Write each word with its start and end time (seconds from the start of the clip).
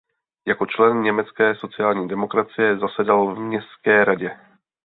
Jako 0.47 0.65
člen 0.65 1.01
německé 1.01 1.55
sociální 1.55 2.07
demokracie 2.07 2.77
zasedal 2.77 3.35
v 3.35 3.39
městské 3.39 4.05
radě. 4.05 4.37